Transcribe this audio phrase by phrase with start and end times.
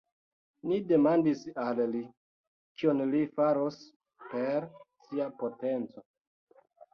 [0.67, 2.01] Ni demandis al li,
[2.81, 3.77] kion li faros
[4.33, 4.67] per
[5.05, 6.05] sia potenco.